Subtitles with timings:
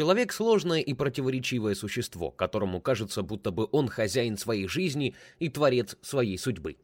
[0.00, 5.94] Человек— сложное и противоречивое существо, которому кажется, будто бы он хозяин своей жизни и творец
[6.00, 6.78] своей судьбы.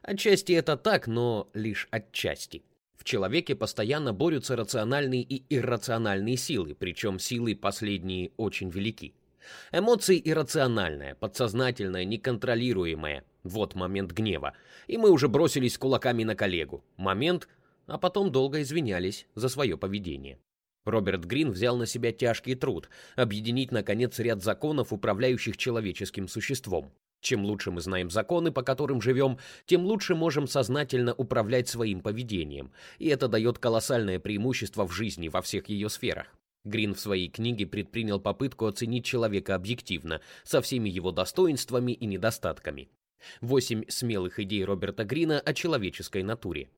[0.00, 2.62] Отчасти это так, но лишь отчасти.
[2.96, 9.12] В человеке постоянно борются рациональные и иррациональные силы, причем силы последние очень велики.
[9.72, 13.24] Эмоции иррациональная, подсознательная, неконтролируемая.
[13.42, 14.52] Вот момент гнева.
[14.86, 16.84] И мы уже бросились кулаками на коллегу.
[16.96, 17.48] Момент,
[17.88, 20.38] а потом долго извинялись за свое поведение.
[20.84, 26.92] Роберт Грин взял на себя тяжкий труд объединить, наконец, ряд законов, управляющих человеческим существом.
[27.20, 32.72] Чем лучше мы знаем законы, по которым живем, тем лучше можем сознательно управлять своим поведением,
[32.98, 36.26] и это дает колоссальное преимущество в жизни во всех ее сферах.
[36.64, 42.88] Грин в своей книге предпринял попытку оценить человека объективно, со всеми его достоинствами и недостатками.
[43.40, 46.70] Восемь смелых идей Роберта Грина о человеческой натуре.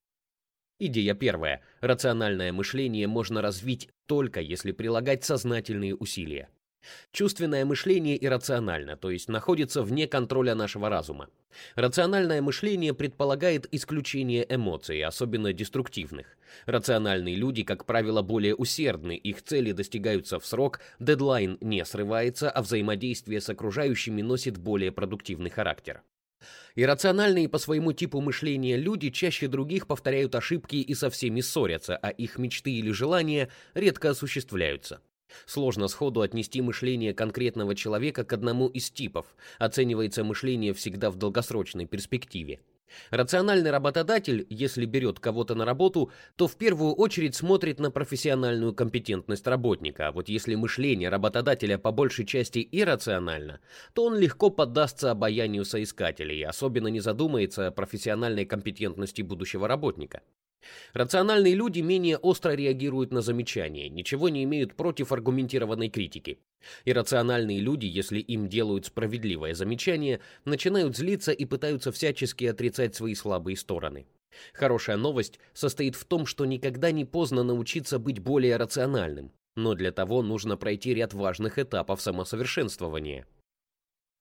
[0.80, 1.62] Идея первая.
[1.80, 6.48] Рациональное мышление можно развить только если прилагать сознательные усилия.
[7.12, 11.30] Чувственное мышление иррационально, то есть находится вне контроля нашего разума.
[11.76, 16.37] Рациональное мышление предполагает исключение эмоций, особенно деструктивных.
[16.66, 22.60] Рациональные люди, как правило, более усердны, их цели достигаются в срок, дедлайн не срывается, а
[22.62, 26.02] взаимодействие с окружающими носит более продуктивный характер.
[26.74, 32.10] Иррациональные по своему типу мышления люди чаще других повторяют ошибки и со всеми ссорятся, а
[32.10, 35.00] их мечты или желания редко осуществляются.
[35.46, 39.26] Сложно сходу отнести мышление конкретного человека к одному из типов.
[39.59, 42.60] Оценивается мышление всегда в долгосрочной перспективе.
[43.10, 49.46] Рациональный работодатель, если берет кого-то на работу, то в первую очередь смотрит на профессиональную компетентность
[49.46, 53.60] работника, а вот если мышление работодателя по большей части иррационально,
[53.93, 60.23] то он легко поддастся обаянию соискателей, особенно не задумается о профессиональной компетентности будущего работника.
[60.93, 66.38] Рациональные люди менее остро реагируют на замечания, ничего не имеют против аргументированной критики.
[66.84, 73.56] Иррациональные люди, если им делают справедливое замечание, начинают злиться и пытаются всячески отрицать свои слабые
[73.56, 74.06] стороны.
[74.53, 79.93] Хорошая новость состоит в том, что никогда не поздно научиться быть более рациональным, но для
[79.93, 83.27] того нужно пройти ряд важных этапов самосовершенствования.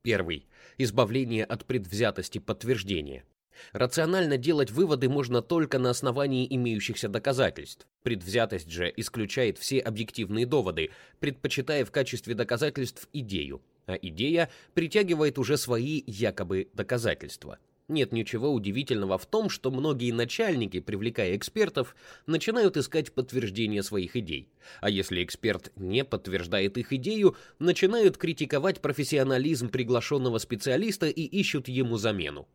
[0.03, 0.47] Первый.
[0.77, 3.23] Избавление от предвзятости подтверждения.
[3.71, 7.87] Рационально делать выводы можно только на основании имеющихся доказательств.
[8.03, 15.57] Предвзятость же исключает все объективные доводы, предпочитая в качестве доказательств идею, а идея притягивает уже
[15.57, 17.59] свои якобы доказательства.
[17.89, 24.47] Нет ничего удивительного в том, что многие начальники, привлекая экспертов, начинают искать подтверждение своих идей.
[24.79, 31.97] А если эксперт не подтверждает их идею, начинают критиковать профессионализм приглашенного специалиста и ищут ему
[31.97, 32.47] замену.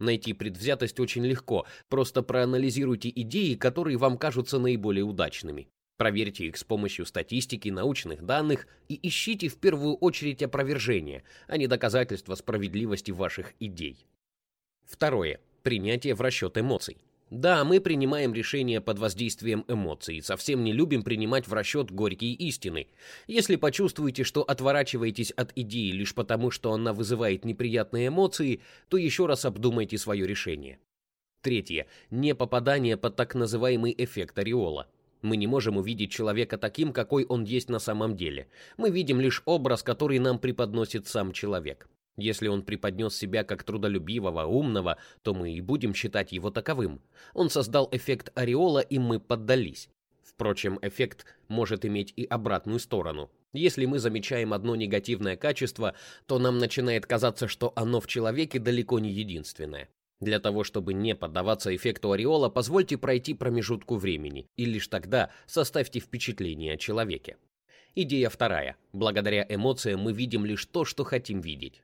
[0.00, 5.68] Найти предвзятость очень легко, просто проанализируйте идеи, которые вам кажутся наиболее удачными.
[5.96, 11.68] Проверьте их с помощью статистики, научных данных и ищите в первую очередь опровержения, а не
[11.68, 14.04] доказательства справедливости ваших идей.
[14.92, 15.40] Второе.
[15.62, 16.98] Принятие в расчет эмоций.
[17.30, 22.88] Да, мы принимаем решения под воздействием эмоций, совсем не любим принимать в расчет горькие истины.
[23.26, 28.60] Если почувствуете, что отворачиваетесь от идеи лишь потому, что она вызывает неприятные эмоции,
[28.90, 30.78] то еще раз обдумайте свое решение.
[31.40, 31.86] Третье.
[32.10, 34.88] Не попадание под так называемый эффект ореола.
[35.22, 38.46] Мы не можем увидеть человека таким, какой он есть на самом деле.
[38.76, 41.88] Мы видим лишь образ, который нам преподносит сам человек.
[42.22, 47.00] Если он преподнес себя как трудолюбивого, умного, то мы и будем считать его таковым.
[47.34, 49.88] Он создал эффект ореола, и мы поддались.
[50.22, 53.28] Впрочем, эффект может иметь и обратную сторону.
[53.52, 55.96] Если мы замечаем одно негативное качество,
[56.26, 59.88] то нам начинает казаться, что оно в человеке далеко не единственное.
[60.20, 65.98] Для того, чтобы не поддаваться эффекту ореола, позвольте пройти промежутку времени, и лишь тогда составьте
[65.98, 67.36] впечатление о человеке.
[67.96, 68.76] Идея вторая.
[68.92, 71.82] Благодаря эмоциям мы видим лишь то, что хотим видеть.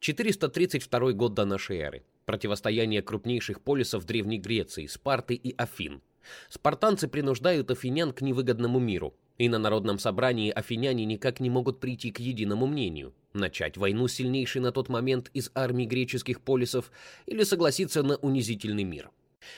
[0.00, 2.02] 432 год до нашей эры.
[2.24, 6.02] Противостояние крупнейших полисов Древней Греции, Спарты и Афин.
[6.48, 12.10] Спартанцы принуждают афинян к невыгодному миру, и на народном собрании афиняне никак не могут прийти
[12.10, 13.14] к единому мнению.
[13.32, 16.90] Начать войну сильнейшей на тот момент из армий греческих полисов
[17.26, 19.10] или согласиться на унизительный мир.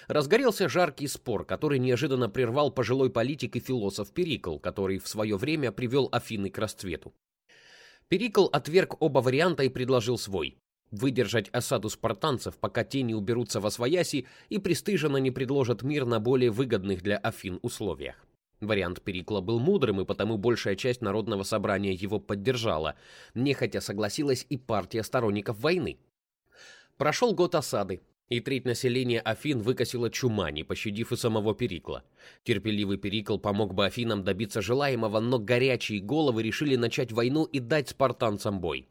[0.08, 5.72] Разгорелся жаркий спор, который неожиданно прервал пожилой политик и философ Перикл, который в свое время
[5.72, 7.14] привел Афины к расцвету.
[8.10, 10.58] Перикл отверг оба варианта и предложил свой.
[10.90, 16.18] Выдержать осаду спартанцев, пока те не уберутся во свояси и пристыженно не предложат мир на
[16.18, 18.16] более выгодных для Афин условиях.
[18.60, 22.96] Вариант Перикла был мудрым, и потому большая часть народного собрания его поддержала.
[23.34, 26.00] Нехотя согласилась и партия сторонников войны.
[26.96, 28.00] Прошел год осады.
[28.30, 32.04] И треть населения Афин выкосила чума, не пощадив и самого Перикла.
[32.44, 37.88] Терпеливый Перикл помог бы Афинам добиться желаемого, но горячие головы решили начать войну и дать
[37.88, 38.86] спартанцам бой.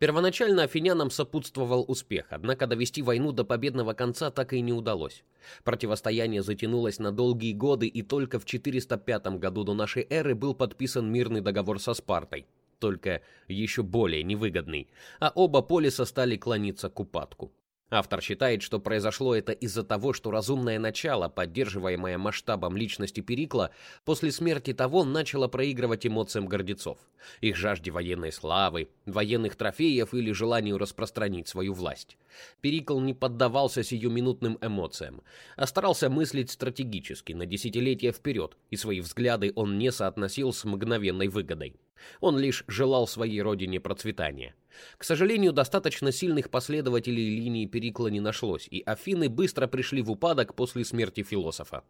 [0.00, 5.22] Первоначально афинянам сопутствовал успех, однако довести войну до победного конца так и не удалось.
[5.62, 11.08] Противостояние затянулось на долгие годы, и только в 405 году до нашей эры был подписан
[11.12, 12.46] мирный договор со Спартой,
[12.80, 14.88] только еще более невыгодный,
[15.20, 17.52] а оба полиса стали клониться к упадку.
[17.94, 23.70] Автор считает, что произошло это из-за того, что разумное начало, поддерживаемое масштабом личности Перикла,
[24.06, 26.96] после смерти того начало проигрывать эмоциям гордецов,
[27.42, 32.16] их жажде военной славы, военных трофеев или желанию распространить свою власть.
[32.62, 35.20] Перикл не поддавался сиюминутным эмоциям,
[35.56, 41.28] а старался мыслить стратегически, на десятилетия вперед, и свои взгляды он не соотносил с мгновенной
[41.28, 41.76] выгодой.
[42.20, 44.54] Он лишь желал своей родине процветания.
[44.96, 50.54] К сожалению, достаточно сильных последователей линии Перикла не нашлось, и Афины быстро пришли в упадок
[50.54, 51.84] после смерти философа.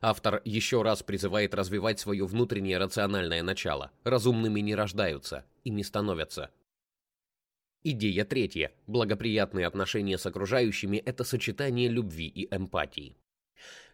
[0.00, 3.90] Автор еще раз призывает развивать свое внутреннее рациональное начало.
[4.04, 6.50] Разумными не рождаются и не становятся.
[7.82, 8.72] Идея третья.
[8.86, 13.16] Благоприятные отношения с окружающими– это сочетание любви и эмпатии.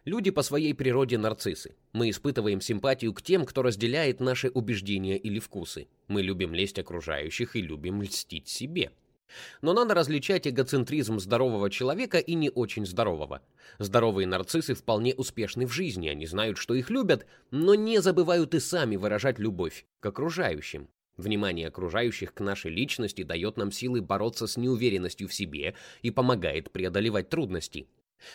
[0.05, 1.75] Люди по своей природе нарциссы.
[1.93, 5.87] Мы испытываем симпатию к тем, кто разделяет наши убеждения или вкусы.
[6.09, 8.91] Мы любим лесть окружающих и любим льстить себе.
[9.61, 13.41] Но надо различать эгоцентризм здорового человека и не очень здорового.
[13.79, 18.59] Здоровые нарциссы вполне успешны в жизни, они знают, что их любят, но не забывают и
[18.59, 20.89] сами выражать любовь к окружающим.
[21.15, 26.71] Внимание окружающих к нашей личности дает нам силы бороться с неуверенностью в себе и помогает
[26.71, 27.87] преодолевать трудности.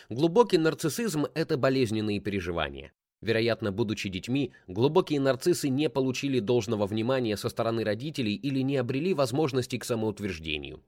[0.09, 2.91] Глубокий нарциссизм– это болезненные переживания.
[3.21, 9.13] Вероятно, будучи детьми, глубокие нарциссы не получили должного внимания со стороны родителей или не обрели
[9.13, 10.81] возможности к самоутверждению.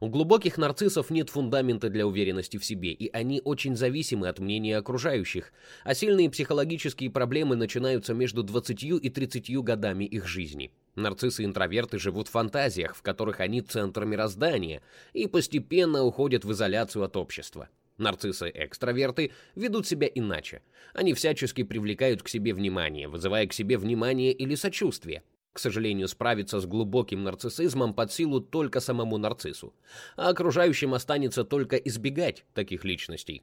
[0.00, 4.76] У глубоких нарциссов нет фундамента для уверенности в себе, и они очень зависимы от мнения
[4.76, 5.52] окружающих,
[5.82, 10.72] а сильные психологические проблемы начинаются между 20 и 30 годами их жизни.
[10.94, 14.82] Нарциссы-интроверты живут в фантазиях, в которых они центр мироздания,
[15.14, 17.68] и постепенно уходят в изоляцию от общества.
[18.02, 20.62] Нарциссы-экстраверты ведут себя иначе.
[20.92, 25.22] Они всячески привлекают к себе внимание, вызывая к себе внимание или сочувствие.
[25.52, 29.74] К сожалению, справиться с глубоким нарциссизмом под силу только самому нарциссу,
[30.16, 33.42] а окружающим останется только избегать таких личностей.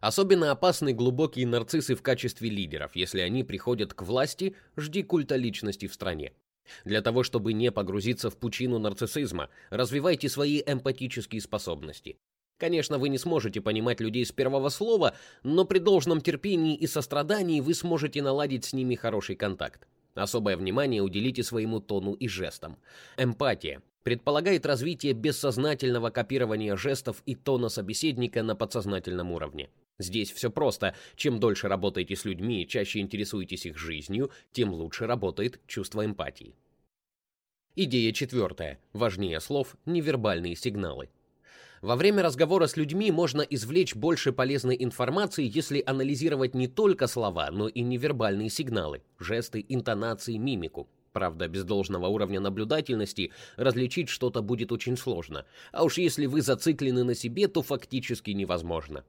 [0.00, 2.96] Особенно опасны глубокие нарциссы в качестве лидеров.
[2.96, 6.32] Если они приходят к власти, жди культа личности в стране.
[6.84, 12.18] Для того, чтобы не погрузиться в пучину нарциссизма, развивайте свои эмпатические способности.
[12.58, 17.60] Конечно, вы не сможете понимать людей с первого слова, но при должном терпении и сострадании
[17.60, 19.86] вы сможете наладить с ними хороший контакт.
[20.14, 22.78] Особое внимание уделите своему тону и жестам.
[23.16, 29.70] Эмпатия предполагает развитие бессознательного копирования жестов и тона собеседника на подсознательном уровне.
[29.98, 30.94] Здесь все просто.
[31.16, 36.54] Чем дольше работаете с людьми и чаще интересуетесь их жизнью, тем лучше работает чувство эмпатии.
[37.76, 38.78] Идея четвертая.
[38.92, 41.08] Важнее слов– невербальные сигналы.
[41.84, 47.50] Во время разговора с людьми можно извлечь больше полезной информации, если анализировать не только слова,
[47.50, 50.88] но и невербальные сигналы, жесты, интонации, мимику.
[51.12, 55.44] Правда, без должного уровня наблюдательности различить что-то будет очень сложно.
[55.72, 59.04] А уж если вы зациклены на себе, то фактически невозможно.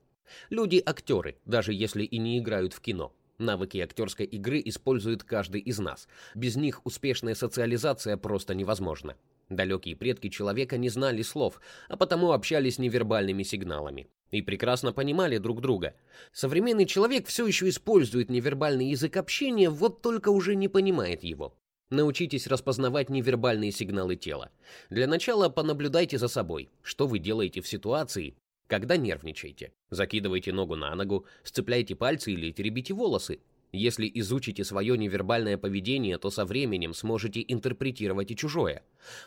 [0.50, 3.14] Люди– актеры, даже если и не играют в кино.
[3.38, 6.10] Навыки актерской игры использует каждый из нас.
[6.36, 9.16] Без них успешная социализация просто невозможна.
[9.50, 14.08] Далекие предки человека не знали слов, а потому общались невербальными сигналами.
[14.32, 15.94] И прекрасно понимали друг друга.
[16.34, 21.56] Современный человек все еще использует невербальный язык общения, вот только уже не понимает его.
[21.92, 24.52] Научитесь распознавать невербальные сигналы тела.
[24.90, 28.36] Для начала понаблюдайте за собой, что вы делаете в ситуации,
[28.66, 29.72] когда нервничаете.
[29.92, 33.40] Закидывайте ногу на ногу, сцепляйте пальцы или теребите волосы.
[33.76, 38.84] Если изучите свое невербальное поведение, то со временем сможете интерпретировать и чужое.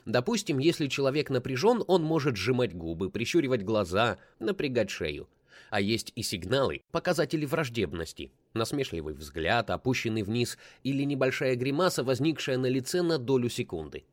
[0.07, 5.29] Допустим, если человек напряжен, он может сжимать губы, прищуривать глаза, напрягать шею.
[5.69, 8.33] А есть и сигналы, показатели враждебности.
[8.55, 14.05] Насмешливый взгляд, опущенный вниз, или небольшая гримаса, возникшая на лице на долю секунды.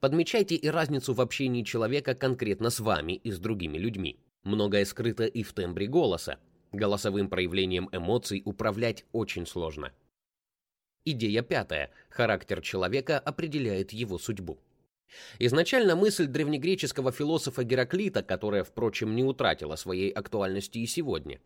[0.00, 4.18] Подмечайте и разницу в общении человека конкретно с вами и с другими людьми.
[4.44, 6.38] Многое скрыто и в тембре голоса.
[6.72, 9.92] Голосовым проявлением эмоций управлять очень сложно.
[11.04, 11.90] Идея пятая.
[12.10, 14.58] Характер человека определяет его судьбу.
[15.38, 21.40] Изначально мысль древнегреческого философа Гераклита, которая, впрочем, не утратила своей актуальности и сегодня.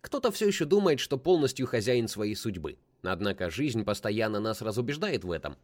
[0.00, 2.78] Кто-то все еще думает, что полностью хозяин своей судьбы.
[3.02, 5.56] Однако жизнь постоянно нас разубеждает в этом.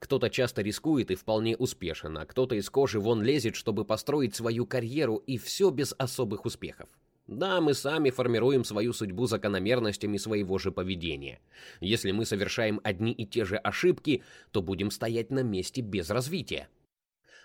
[0.00, 4.66] Кто-то часто рискует и вполне успешен, а кто-то из кожи вон лезет, чтобы построить свою
[4.66, 6.88] карьеру, и все без особых успехов.
[7.26, 11.40] Да, мы сами формируем свою судьбу закономерностями своего же поведения.
[11.80, 16.68] Если мы совершаем одни и те же ошибки, то будем стоять на месте без развития.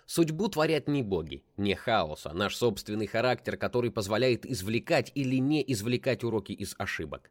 [0.06, 5.64] Судьбу творят не боги, не хаос, а наш собственный характер, который позволяет извлекать или не
[5.72, 7.30] извлекать уроки из ошибок.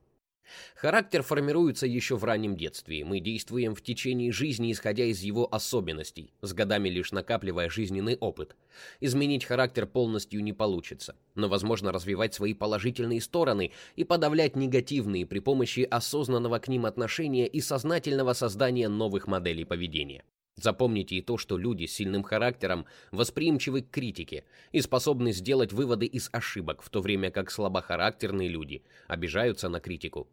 [0.75, 3.05] Характер формируется еще в раннем детстве.
[3.05, 8.55] Мы действуем в течение жизни, исходя из его особенностей, с годами лишь накапливая жизненный опыт.
[9.00, 15.39] Изменить характер полностью не получится, но возможно развивать свои положительные стороны и подавлять негативные при
[15.39, 20.24] помощи осознанного к ним отношения и сознательного создания новых моделей поведения.
[20.55, 26.05] Запомните и то, что люди с сильным характером восприимчивы к критике и способны сделать выводы
[26.05, 30.27] из ошибок, в то время как слабохарактерные люди обижаются на критику.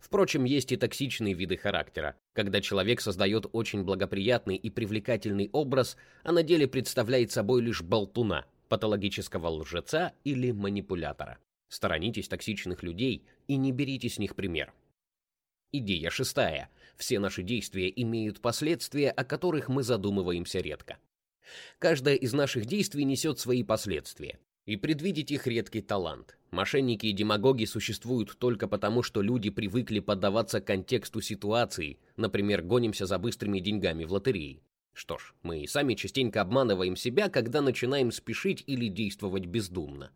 [0.00, 6.32] Впрочем, есть и токсичные виды характера, когда человек создает очень благоприятный и привлекательный образ, а
[6.32, 11.38] на деле представляет собой лишь болтуна, патологического лжеца или манипулятора.
[11.68, 14.72] Сторонитесь токсичных людей и не берите с них пример.
[15.72, 16.70] Идея шестая.
[16.96, 20.98] Все наши действия имеют последствия, о которых мы задумываемся редко.
[21.78, 24.38] Каждое из наших действий несет свои последствия.
[24.64, 26.36] И предвидеть их редкий талант.
[26.56, 33.18] Мошенники и демагоги существуют только потому, что люди привыкли поддаваться контексту ситуации, например, гонимся за
[33.18, 34.62] быстрыми деньгами в лотерее.
[34.94, 40.12] Что ж, мы и сами частенько обманываем себя, когда начинаем спешить или действовать бездумно.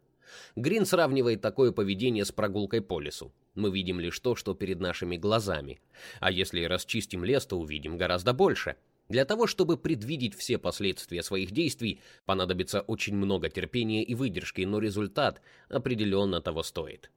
[0.57, 3.35] Грин сравнивает такое поведение с прогулкой по лесу.
[3.55, 5.79] Мы видим лишь то, что перед нашими глазами.
[6.21, 8.77] А если расчистим лес, то увидим гораздо больше.
[9.11, 14.79] Для того, чтобы предвидеть все последствия своих действий, понадобится очень много терпения и выдержки, но
[14.79, 17.11] результат определенно того стоит.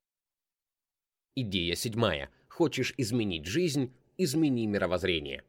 [1.35, 2.31] Идея седьмая.
[2.49, 5.43] Хочешь изменить жизнь– измени мировоззрение.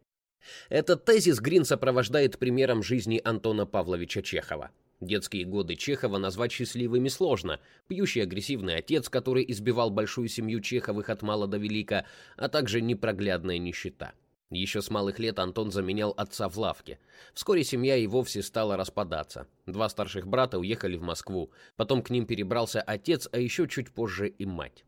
[0.69, 4.71] Этот тезис Грин сопровождает примером жизни Антона Павловича Чехова.
[5.01, 7.59] Детские годы Чехова назвать счастливыми сложно.
[7.89, 12.05] Пьющий агрессивный отец, который избивал большую семью Чеховых от мала до велика,
[12.37, 14.13] а также непроглядная нищета.
[14.51, 16.99] Еще с малых лет Антон заменял отца в лавке.
[17.33, 19.47] Вскоре семья и вовсе стала распадаться.
[19.67, 21.51] Два старших брата уехали в Москву.
[21.77, 24.85] Потом к ним перебрался отец, а еще чуть позже и мать.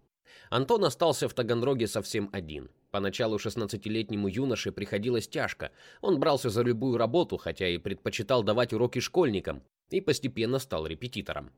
[0.51, 2.71] Антон остался в Таганроге совсем один.
[2.91, 5.73] Поначалу 16-летнему юноше приходилось тяжко.
[6.01, 11.51] Он брался за любую работу, хотя и предпочитал давать уроки школьникам и постепенно стал репетитором.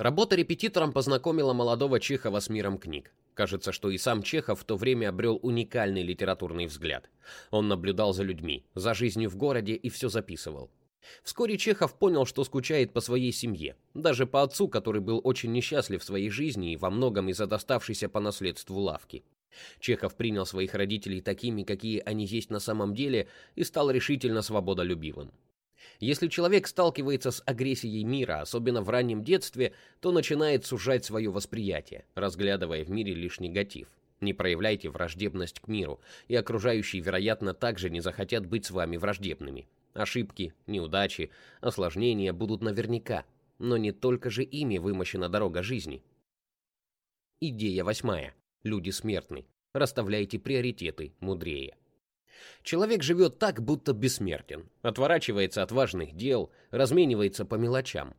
[0.00, 3.12] Работа репетитором познакомила молодого Чехова с миром книг.
[3.34, 7.10] Кажется, что и сам Чехов в то время обрел уникальный литературный взгляд.
[7.50, 10.70] Он наблюдал за людьми, за жизнью в городе и все записывал.
[11.22, 16.00] Вскоре Чехов понял, что скучает по своей семье, даже по отцу, который был очень несчастлив
[16.00, 19.22] в своей жизни и во многом из-за доставшейся по наследству лавки.
[19.80, 25.30] Чехов принял своих родителей такими, какие они есть на самом деле, и стал решительно свободолюбивым.
[26.00, 32.06] Если человек сталкивается с агрессией мира, особенно в раннем детстве, то начинает сужать свое восприятие,
[32.14, 33.88] разглядывая в мире лишь негатив.
[34.20, 39.68] Не проявляйте враждебность к миру, и окружающие, вероятно, также не захотят быть с вами враждебными.
[39.92, 41.30] Ошибки, неудачи,
[41.60, 43.24] осложнения будут наверняка,
[43.58, 46.02] но не только же ими вымощена дорога жизни.
[47.40, 48.34] Идея восьмая.
[48.62, 49.46] Люди смертны.
[49.74, 51.76] Расставляйте приоритеты мудрее.
[52.62, 58.14] Человек живет так, будто бессмертен, отворачивается от важных дел, разменивается по мелочам.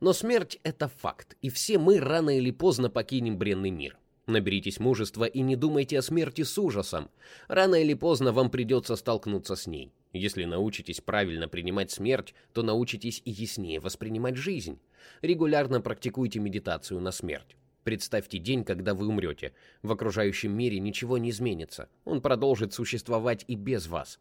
[0.00, 3.96] Но смерть— это факт, и все мы рано или поздно покинем бренный мир.
[4.26, 7.10] Наберитесь мужества и не думайте о смерти с ужасом.
[7.48, 9.92] Рано или поздно вам придется столкнуться с ней.
[10.12, 14.78] Если научитесь правильно принимать смерть, то научитесь и яснее воспринимать жизнь.
[15.22, 17.56] Регулярно практикуйте медитацию на смерть.
[17.84, 19.54] Представьте день, когда вы умрете.
[19.82, 21.88] В окружающем мире ничего не изменится.
[22.04, 24.20] Он продолжит существовать и без вас.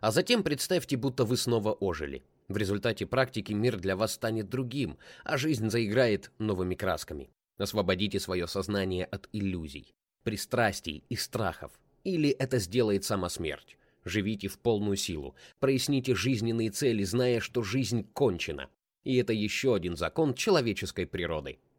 [0.00, 2.22] А затем представьте, будто вы снова ожили.
[2.48, 7.30] В результате практики мир для вас станет другим, а жизнь заиграет новыми красками.
[7.58, 9.92] Освободите свое сознание от иллюзий,
[10.24, 11.72] пристрастий и страхов.
[12.02, 13.76] Или это сделает сама смерть.
[14.04, 18.68] Живите в полную силу, проясните жизненные цели, зная, что жизнь кончена.
[19.04, 21.60] И это еще один закон человеческой природы.